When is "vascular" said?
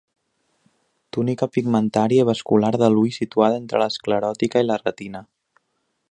2.29-2.71